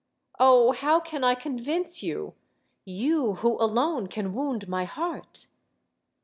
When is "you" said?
2.01-2.33, 2.85-3.35